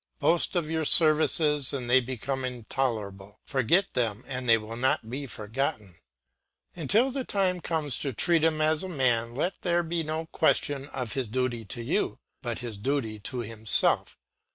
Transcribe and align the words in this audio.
Boast 0.17 0.55
of 0.55 0.67
your 0.67 0.83
services 0.83 1.71
and 1.73 1.87
they 1.87 1.99
become 1.99 2.43
intolerable; 2.43 3.39
forget 3.45 3.93
them 3.93 4.23
and 4.25 4.49
they 4.49 4.57
will 4.57 4.75
not 4.75 5.07
be 5.07 5.27
forgotten. 5.27 5.97
Until 6.75 7.11
the 7.11 7.23
time 7.23 7.61
comes 7.61 7.99
to 7.99 8.11
treat 8.11 8.43
him 8.43 8.61
as 8.61 8.81
a 8.83 8.89
man 8.89 9.35
let 9.35 9.61
there 9.61 9.83
be 9.83 10.01
no 10.01 10.25
question 10.31 10.87
of 10.87 11.13
his 11.13 11.27
duty 11.27 11.65
to 11.65 11.83
you, 11.83 12.17
but 12.41 12.57
his 12.65 12.79
duty 12.79 13.19
to 13.19 13.41
himself. 13.41 14.17